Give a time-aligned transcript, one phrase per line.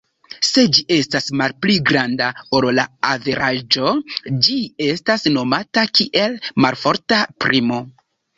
[0.45, 3.93] Se ĝi estas malpli granda ol la averaĝo
[4.47, 7.81] ĝi estas nomata kiel malforta primo.